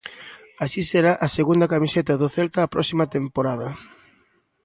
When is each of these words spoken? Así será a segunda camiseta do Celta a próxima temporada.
Así 0.63 0.81
será 0.91 1.13
a 1.25 1.27
segunda 1.37 1.71
camiseta 1.73 2.13
do 2.21 2.27
Celta 2.35 2.59
a 2.63 2.71
próxima 2.73 3.05
temporada. 3.15 3.69